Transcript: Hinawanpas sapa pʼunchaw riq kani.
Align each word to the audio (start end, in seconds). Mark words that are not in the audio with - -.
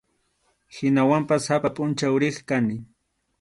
Hinawanpas 0.75 1.41
sapa 1.47 1.69
pʼunchaw 1.75 2.15
riq 2.21 2.37
kani. 2.49 2.75